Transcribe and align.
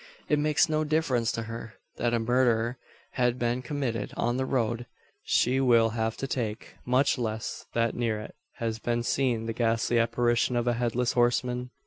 It 0.27 0.39
makes 0.39 0.67
no 0.67 0.83
difference 0.83 1.31
to 1.33 1.43
her, 1.43 1.75
that 1.97 2.11
a 2.15 2.17
murder 2.17 2.79
has 3.11 3.35
been 3.35 3.61
committed 3.61 4.11
on 4.17 4.37
the 4.37 4.47
road 4.47 4.87
she 5.21 5.59
will 5.59 5.89
have 5.89 6.17
to 6.17 6.27
take; 6.27 6.73
much 6.87 7.19
less 7.19 7.67
that 7.75 7.93
near 7.93 8.19
it 8.19 8.33
has 8.55 8.79
been 8.79 9.03
seen 9.03 9.45
the 9.45 9.53
ghastly 9.53 9.99
apparition 9.99 10.55
of 10.55 10.65
a 10.67 10.73
headless 10.73 11.11
horseman! 11.11 11.69